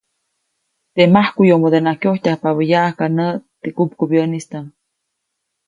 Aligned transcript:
Teʼ 0.93 1.09
majkuʼyomodenaʼk 1.13 1.99
kyojtyajpabä 2.01 2.61
yaʼajka 2.73 3.05
näʼ 3.17 3.35
teʼ 3.61 3.73
kupkubyäʼnistaʼm. 3.77 4.65